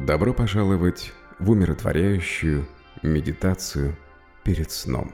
[0.00, 2.66] Добро пожаловать в умиротворяющую
[3.02, 3.94] медитацию
[4.42, 5.12] перед сном.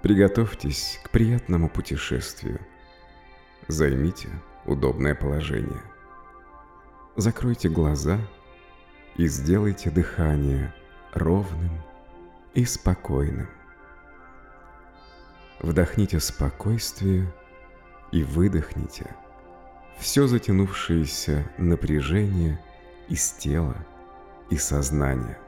[0.00, 2.58] Приготовьтесь к приятному путешествию.
[3.68, 4.30] Займите
[4.64, 5.82] удобное положение.
[7.14, 8.18] Закройте глаза
[9.16, 10.74] и сделайте дыхание
[11.12, 11.82] ровным
[12.54, 13.50] и спокойным.
[15.60, 17.30] Вдохните спокойствие
[18.10, 19.14] и выдохните
[19.98, 22.58] все затянувшееся напряжение
[23.12, 23.76] из тела
[24.48, 25.38] и сознания.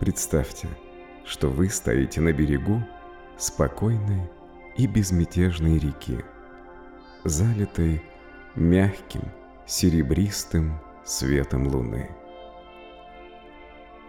[0.00, 0.66] Представьте,
[1.24, 2.82] что вы стоите на берегу
[3.38, 4.28] спокойной
[4.76, 6.24] и безмятежной реки,
[7.22, 8.02] залитой
[8.56, 9.22] мягким
[9.64, 12.10] серебристым светом луны.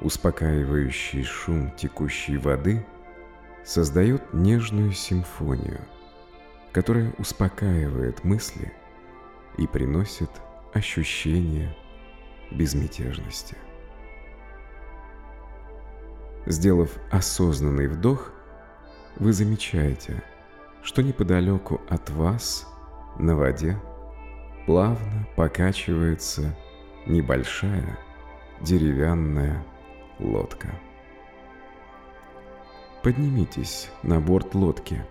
[0.01, 2.83] Успокаивающий шум текущей воды
[3.63, 5.81] создает нежную симфонию,
[6.71, 8.73] которая успокаивает мысли
[9.59, 10.31] и приносит
[10.73, 11.75] ощущение
[12.51, 13.57] безмятежности.
[16.45, 18.31] Сделав осознанный вдох,
[19.17, 20.23] вы замечаете,
[20.81, 22.67] что неподалеку от вас
[23.19, 23.77] на воде
[24.65, 26.55] плавно покачивается
[27.05, 27.97] небольшая
[28.61, 29.63] деревянная
[30.19, 30.69] лодка.
[33.03, 35.03] Поднимитесь на борт лодки,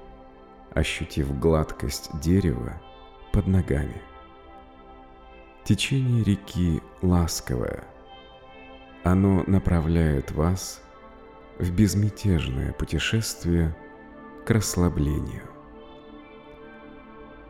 [0.72, 2.81] ощутив гладкость дерева
[3.33, 4.00] под ногами.
[5.70, 7.84] Течение реки ласковое.
[9.04, 10.82] Оно направляет вас
[11.60, 13.76] в безмятежное путешествие
[14.44, 15.44] к расслаблению.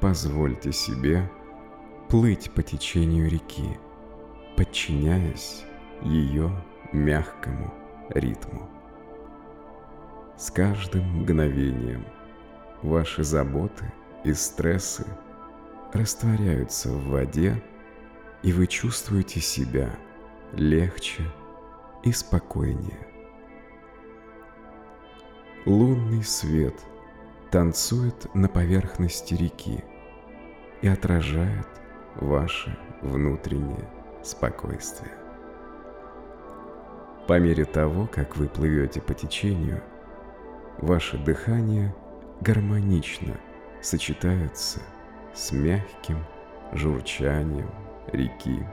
[0.03, 1.31] Позвольте себе
[2.11, 3.79] плыть по течению реки,
[4.55, 5.65] подчиняясь
[6.03, 6.53] ее
[6.93, 7.73] мягкому
[8.11, 8.69] ритму.
[10.37, 12.05] С каждым мгновением
[12.83, 13.91] ваши заботы
[14.25, 15.07] и стрессы
[15.95, 17.63] растворяются в воде,
[18.43, 19.91] и вы чувствуете себя
[20.53, 21.25] легче
[22.03, 23.07] и спокойнее.
[25.67, 26.75] Лунный свет
[27.51, 29.85] танцует на поверхности реки
[30.81, 31.69] и отражает
[32.17, 33.89] ваше внутреннее
[34.23, 35.13] спокойствие.
[37.27, 39.83] По мере того, как вы плывете по течению,
[40.79, 41.95] ваше дыхание
[42.41, 43.37] гармонично
[43.83, 44.81] сочетается
[45.35, 46.25] с мягким
[46.73, 47.71] журчанием
[48.13, 48.67] реки.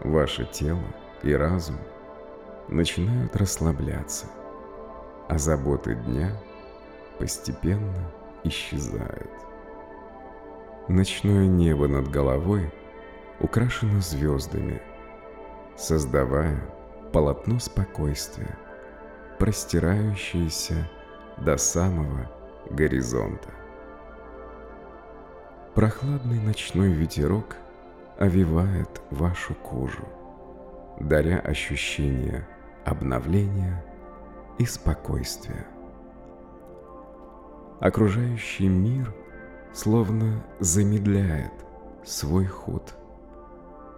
[0.00, 0.84] Ваше тело
[1.22, 1.76] и разум
[2.68, 4.26] начинают расслабляться,
[5.28, 6.30] а заботы дня
[7.18, 8.12] постепенно
[8.44, 9.30] исчезают.
[10.88, 12.72] Ночное небо над головой
[13.40, 14.80] украшено звездами,
[15.76, 16.58] создавая
[17.12, 18.56] полотно спокойствия,
[19.38, 20.88] простирающееся
[21.38, 22.30] до самого
[22.70, 23.50] горизонта.
[25.78, 27.54] Прохладный ночной ветерок
[28.18, 30.02] овивает вашу кожу,
[30.98, 32.44] даря ощущение
[32.84, 33.84] обновления
[34.58, 35.68] и спокойствия.
[37.78, 39.14] Окружающий мир–
[39.72, 41.52] словно замедляет
[42.04, 42.94] свой ход,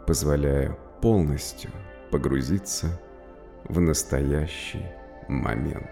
[0.06, 1.70] позволяя полностью
[2.10, 3.00] погрузиться
[3.64, 4.84] в настоящий
[5.26, 5.88] момент.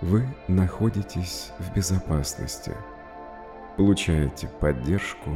[0.00, 2.74] Вы находитесь в безопасности,
[3.78, 5.30] получаете поддержку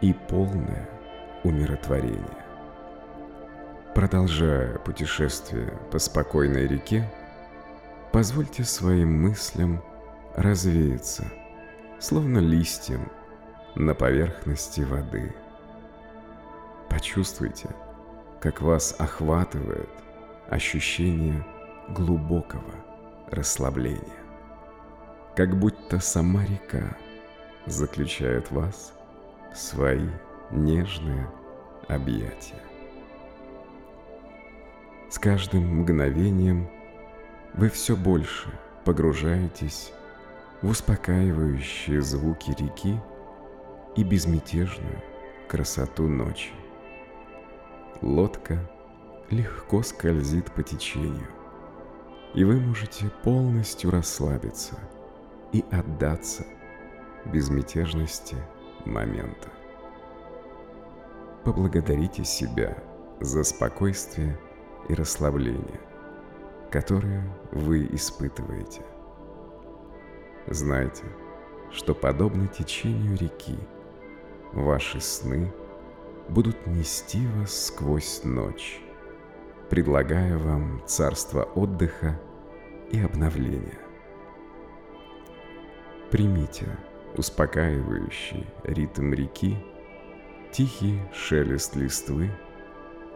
[0.00, 0.88] и полное
[1.44, 2.44] умиротворение.
[3.94, 7.12] Продолжая путешествие по спокойной реке,
[8.12, 9.82] позвольте своим мыслям
[10.34, 11.24] развеяться–
[11.98, 13.10] словно листьям
[13.74, 15.34] на поверхности воды.
[16.88, 17.68] Почувствуйте,
[18.40, 19.90] как вас охватывает
[20.48, 21.44] ощущение
[21.88, 22.74] глубокого
[23.30, 24.00] расслабления,
[25.34, 26.96] как будто сама река
[27.66, 28.92] заключает вас
[29.52, 30.08] в свои
[30.50, 31.28] нежные
[31.88, 32.62] объятия.
[35.10, 36.68] С каждым мгновением
[37.54, 38.48] вы все больше
[38.84, 39.92] погружаетесь
[40.62, 43.00] в успокаивающие звуки реки
[43.96, 45.02] и безмятежную
[45.48, 46.50] красоту ночи.
[48.02, 48.58] Лодка
[49.30, 51.28] легко скользит по течению,
[52.34, 54.78] и вы можете полностью расслабиться
[55.52, 56.44] и отдаться
[57.32, 58.36] безмятежности
[58.84, 59.48] момента.
[61.44, 62.76] Поблагодарите себя
[63.20, 64.38] за спокойствие
[64.88, 65.80] и расслабление,
[66.70, 68.82] которое вы испытываете–
[70.48, 71.02] Знайте,
[71.72, 73.58] что подобно течению реки,
[74.52, 75.52] ваши сны
[76.28, 78.80] будут нести вас сквозь ночь,
[79.70, 82.20] предлагая вам царство отдыха
[82.92, 83.80] и обновления.
[86.12, 86.78] Примите
[87.16, 89.56] успокаивающий ритм реки
[90.52, 92.30] тихий шелест листвы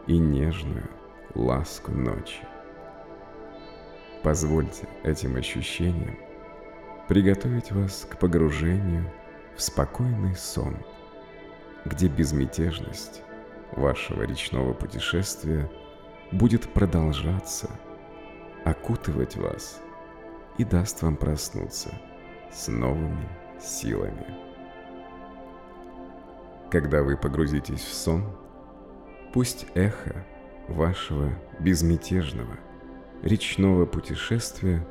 [0.06, 0.88] и нежную
[1.34, 2.40] ласку ночи.
[4.22, 6.18] Позвольте этим ощущениям
[7.08, 9.10] приготовить вас к погружению
[9.56, 10.76] в спокойный сон,
[11.84, 13.22] где безмятежность
[13.72, 15.70] вашего речного путешествия
[16.32, 17.70] будет продолжаться,
[18.64, 19.80] окутывать вас
[20.58, 21.90] и даст вам проснуться
[22.52, 23.28] с новыми
[23.62, 24.26] силами.
[26.70, 28.24] Когда вы погрузитесь в сон,
[29.32, 30.24] пусть эхо
[30.68, 32.58] вашего безмятежного
[33.22, 34.86] речного путешествия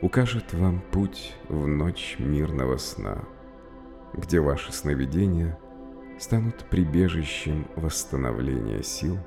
[0.00, 3.24] укажет вам путь в ночь мирного сна,
[4.14, 5.58] где ваши сновидения
[6.18, 9.18] станут прибежищем восстановления сил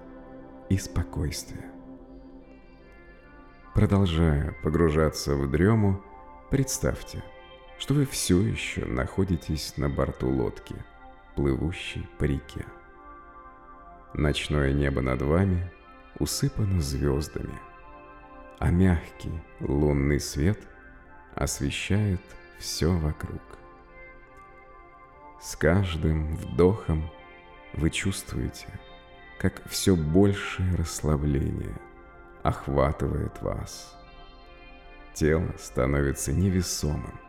[0.69, 1.65] и спокойствия.
[3.73, 6.01] Продолжая погружаться в дрему,
[6.49, 7.23] представьте,
[7.81, 10.75] что вы все еще находитесь на борту лодки,
[11.35, 12.63] плывущей по реке.
[14.13, 15.71] Ночное небо над вами
[16.19, 17.57] усыпано звездами,
[18.59, 20.59] а мягкий лунный свет
[21.33, 22.21] освещает
[22.59, 23.41] все вокруг.
[25.41, 27.09] С каждым вдохом
[27.73, 28.67] вы чувствуете,
[29.39, 31.75] как все большее расслабление
[32.43, 33.97] охватывает вас.
[35.15, 37.19] Тело становится невесомым,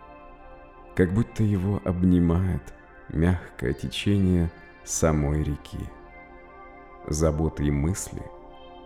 [0.95, 2.63] как будто его обнимает
[3.09, 4.51] мягкое течение
[4.85, 5.81] самой реки.
[7.09, 8.23] Заботы и мысли,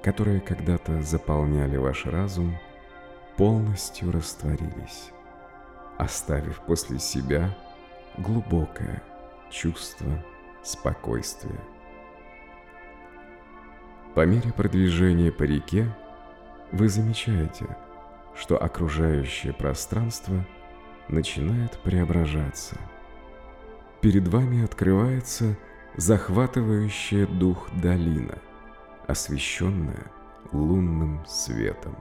[0.02, 2.56] которые когда-то заполняли ваш разум,
[3.36, 5.10] полностью растворились,
[5.98, 7.56] оставив после себя
[8.16, 9.02] глубокое
[9.50, 10.24] чувство
[10.62, 11.60] спокойствия.
[14.14, 15.94] По мере продвижения по реке
[16.72, 17.76] вы замечаете,
[18.34, 20.46] что окружающее пространство
[21.08, 22.76] начинает преображаться.
[24.00, 25.56] Перед вами открывается
[25.96, 28.38] захватывающая дух долина,
[29.06, 30.10] освещенная
[30.52, 31.96] лунным светом.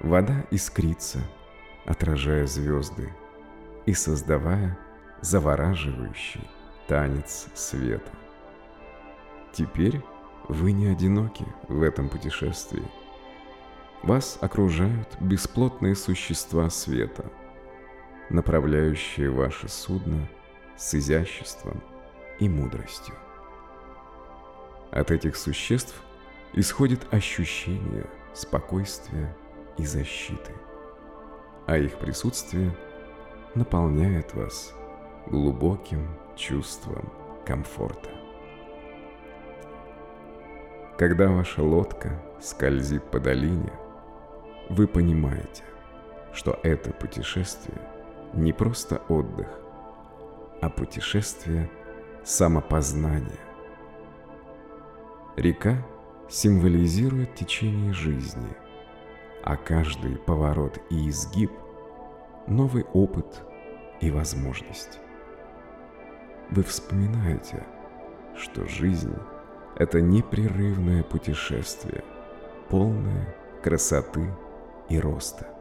[0.00, 1.20] Вода искрится,
[1.86, 3.12] отражая звезды
[3.86, 4.78] и создавая
[5.20, 6.48] завораживающий
[6.88, 8.10] танец света.
[9.52, 10.00] Теперь
[10.48, 12.82] вы не одиноки в этом путешествии.
[14.02, 17.24] Вас окружают бесплотные существа света,
[18.32, 20.26] направляющие ваше судно
[20.76, 21.82] с изяществом
[22.40, 23.14] и мудростью.
[24.90, 25.94] От этих существ
[26.54, 29.36] исходит ощущение спокойствия
[29.76, 30.52] и защиты,
[31.66, 32.76] а их присутствие
[33.54, 34.74] наполняет вас
[35.26, 37.12] глубоким чувством
[37.46, 38.10] комфорта.
[40.98, 43.72] Когда ваша лодка скользит по долине,
[44.68, 45.64] вы понимаете,
[46.32, 47.80] что это путешествие
[48.34, 49.48] не просто отдых,
[50.60, 51.70] а путешествие
[52.24, 53.38] самопознания.
[55.36, 55.76] Река
[56.28, 58.56] символизирует течение жизни,
[59.42, 61.52] а каждый поворот и изгиб–
[62.46, 63.42] новый опыт
[64.00, 64.98] и возможность.
[66.50, 67.64] Вы вспоминаете,
[68.36, 69.14] что жизнь–
[69.76, 72.04] это непрерывное путешествие,
[72.68, 74.28] полное красоты
[74.88, 75.51] и роста.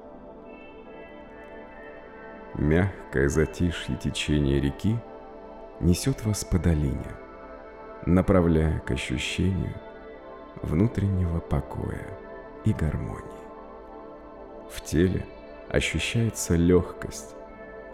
[2.55, 4.97] Мягкое затишье течения реки
[5.79, 7.11] несет вас по долине,
[8.05, 9.73] направляя к ощущению
[10.61, 12.07] внутреннего покоя
[12.65, 13.23] и гармонии.
[14.69, 15.25] В теле
[15.69, 17.35] ощущается легкость,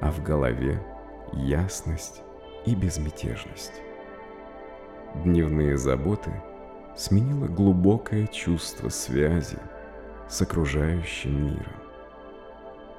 [0.01, 0.81] а в голове
[1.33, 2.23] ясность
[2.65, 3.81] и безмятежность.
[5.23, 6.31] Дневные заботы
[6.95, 9.59] сменило глубокое чувство связи
[10.27, 11.81] с окружающим миром.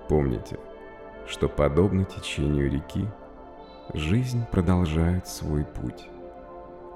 [0.09, 0.59] Помните,
[1.29, 3.07] что подобно течению реки,
[3.93, 6.09] жизнь продолжает свой путь,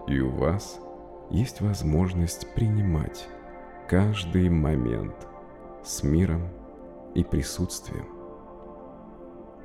[0.09, 0.81] и у вас
[1.31, 3.29] есть возможность принимать
[3.89, 5.15] каждый момент
[5.85, 6.49] с миром
[7.15, 8.07] и присутствием.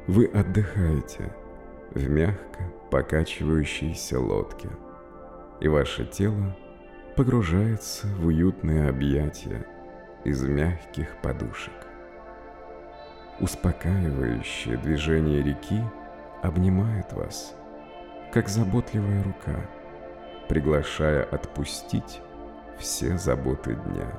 [0.08, 1.34] Вы отдыхаете
[1.92, 4.70] в мягко покачивающейся лодке,
[5.60, 6.56] и ваше тело
[7.16, 9.66] погружается в уютные объятия
[10.24, 11.87] из мягких подушек.
[13.40, 15.80] Успокаивающее движение реки
[16.42, 17.54] обнимает вас,
[18.34, 19.60] как заботливая рука,
[20.50, 22.20] приглашая отпустить
[22.80, 24.12] все заботы дня.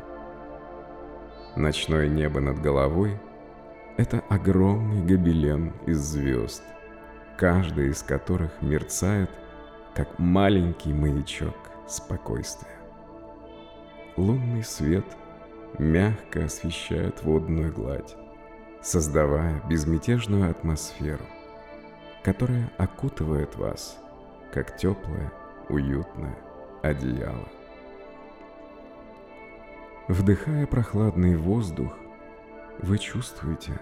[1.57, 3.19] Ночное небо над головой–
[3.97, 6.63] это огромный гобелен из звезд,
[7.37, 9.31] каждая из которых мерцает,
[9.95, 11.57] как маленький маячок
[11.89, 12.79] спокойствия.
[14.17, 15.07] Лунный свет
[15.77, 18.17] мягко освещает водную гладь,
[18.83, 21.25] создавая безмятежную атмосферу,
[22.23, 23.99] которая окутывает вас,
[24.53, 25.33] как теплая
[25.69, 26.39] уютное
[26.83, 27.49] одеяло.
[30.09, 31.93] Вдыхая прохладный воздух,
[32.81, 33.79] вы чувствуете,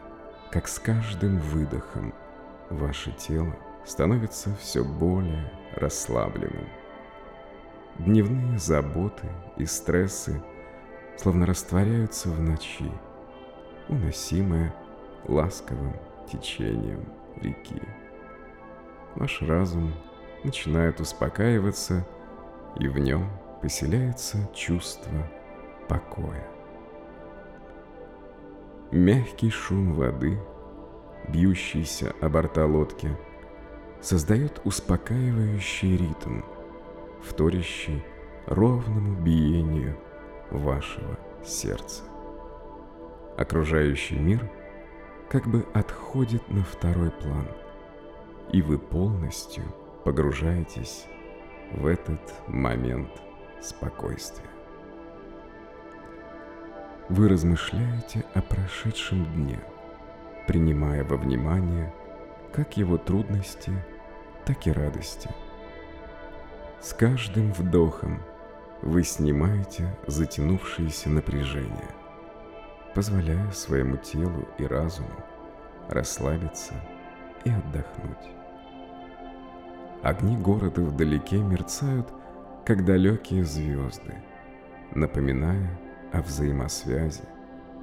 [0.51, 2.15] как с каждым выдохом
[2.71, 6.67] ваше тело становится все более расслабленным.
[7.99, 10.43] Дневные заботы и стрессы
[11.17, 12.91] словно растворяются в ночи,
[13.89, 14.75] уносимые
[15.25, 15.95] ласковым
[16.31, 17.05] течением
[17.37, 17.81] реки.
[19.15, 19.93] Ваш разум
[20.45, 22.07] начинает успокаиваться,
[22.79, 23.31] и в нем
[23.63, 25.27] поселяется чувство
[25.89, 26.47] покоя.
[28.91, 30.39] Мягкий шум воды,
[31.29, 33.17] бьющийся о борта лодки,
[34.01, 36.43] создает успокаивающий ритм,
[37.23, 38.05] вторящий
[38.47, 39.97] ровному биению
[40.51, 42.05] вашего сердца.
[43.37, 44.49] Окружающий мир
[45.29, 47.49] как бы отходит на второй план,
[48.53, 49.65] и вы полностью
[50.05, 51.07] погружаетесь
[51.73, 53.11] в этот момент
[53.61, 54.49] спокойствия.
[57.09, 59.61] Вы размышляете о прошедшем дне,
[60.47, 61.93] принимая во внимание
[62.53, 63.73] как его трудности,
[64.45, 65.29] так и радости.
[66.81, 68.23] С каждым вдохом
[68.83, 71.91] вы снимаете затянувшееся напряжение,
[72.97, 75.11] позволяя своему телу и разуму
[75.91, 76.73] расслабиться
[77.45, 78.31] и отдохнуть.
[80.03, 82.11] Огни города вдалеке мерцают,
[82.65, 84.15] как далекие звезды,
[84.95, 85.79] напоминая
[86.11, 87.25] о взаимосвязи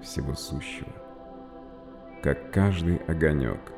[0.02, 0.92] всего сущего.
[2.24, 3.72] Как каждый огонек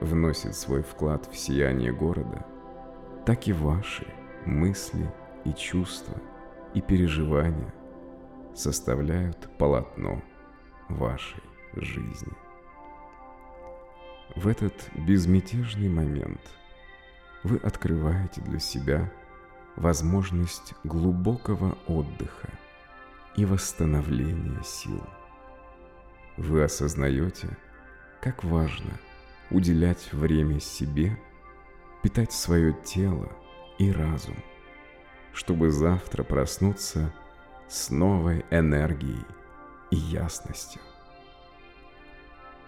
[0.00, 2.46] вносит свой вклад в сияние города,
[3.26, 4.06] так и ваши
[4.46, 5.12] мысли
[5.44, 6.14] и чувства
[6.72, 7.74] и переживания
[8.54, 10.22] составляют полотно
[10.88, 11.42] вашей
[11.74, 12.32] жизни.
[14.36, 16.40] В этот безмятежный момент
[17.42, 19.10] вы открываете для себя
[19.76, 22.48] возможность глубокого отдыха–
[23.38, 25.00] и восстановления сил.
[26.36, 27.56] Вы осознаете,
[28.20, 28.98] как важно
[29.50, 31.16] уделять время себе,
[32.02, 33.30] питать свое тело
[33.78, 34.34] и разум,
[35.32, 37.14] чтобы завтра проснуться
[37.68, 39.24] с новой энергией
[39.90, 40.80] и ясностью.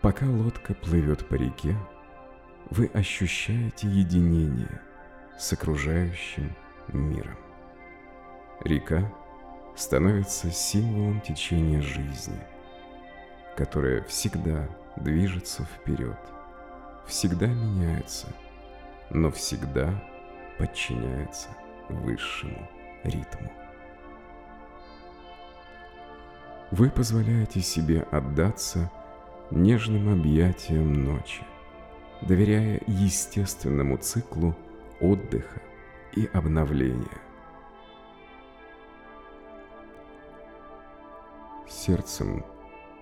[0.01, 1.77] Пока лодка плывет по реке,
[2.71, 4.81] вы ощущаете единение
[5.39, 6.55] с окружающим
[6.89, 7.37] миром.
[8.65, 9.13] Река
[9.77, 12.41] становится символом течения жизни,
[13.57, 16.19] которое всегда движется вперед,
[17.07, 18.29] всегда меняется,
[19.11, 19.93] но всегда
[20.59, 21.49] подчиняется
[21.89, 22.69] высшему
[23.05, 23.51] ритму.
[26.71, 28.91] Вы позволяете себе отдаться
[29.51, 31.43] нежным объятиям ночи,
[32.23, 34.57] доверяя естественному циклу
[35.01, 35.61] отдыха
[36.15, 37.19] и обновления–
[41.71, 42.45] сердцем,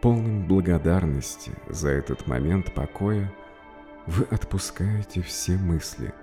[0.01, 3.33] полным благодарности за этот момент покоя,
[4.07, 6.15] вы отпускаете все мысли,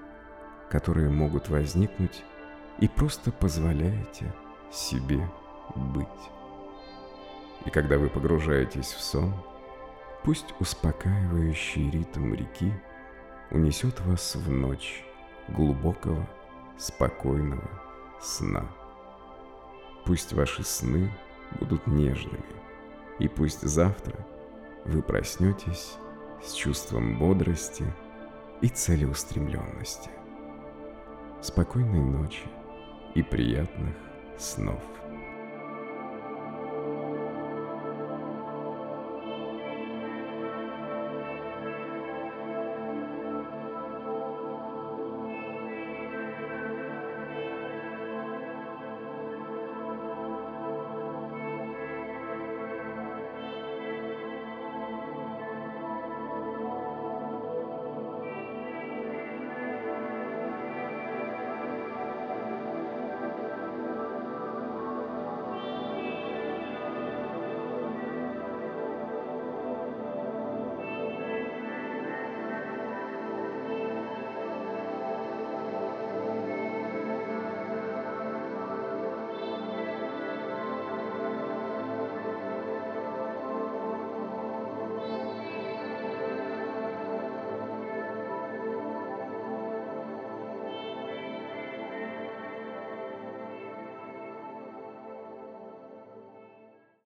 [0.70, 2.24] которые могут возникнуть,
[2.80, 4.34] и просто позволяете
[4.72, 5.30] себе
[5.76, 6.35] быть.
[7.66, 9.34] И когда вы погружаетесь в сон,
[10.24, 12.72] пусть успокаивающий ритм реки
[13.52, 15.04] унесет вас в ночь
[15.48, 16.28] глубокого,
[16.78, 17.70] спокойного
[18.22, 18.66] сна.
[20.06, 21.12] Пусть ваши сны–
[21.60, 22.44] будут нежными.
[23.20, 24.16] И пусть завтра
[24.86, 25.96] вы проснетесь
[26.44, 27.86] с чувством бодрости
[28.62, 30.10] и целеустремленности.
[31.42, 32.44] Спокойной ночи
[33.14, 33.96] и приятных
[34.38, 34.84] снов.